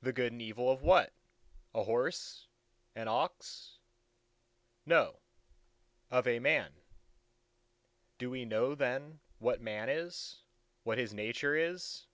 "The 0.00 0.14
good 0.14 0.32
and 0.32 0.40
evil 0.40 0.70
of 0.72 0.80
what? 0.80 1.12
a 1.74 1.82
horse, 1.84 2.46
an 2.94 3.08
ox?" 3.08 3.76
"No; 4.86 5.20
of 6.10 6.26
a 6.26 6.38
man." 6.38 6.72
"Do 8.16 8.30
we 8.30 8.46
know 8.46 8.74
then 8.74 9.20
what 9.38 9.60
Man 9.60 9.90
is? 9.90 10.44
what 10.82 10.96
his 10.96 11.12
nature 11.12 11.54
is? 11.54 12.06